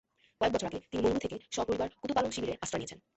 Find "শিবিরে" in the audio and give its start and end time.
2.31-2.53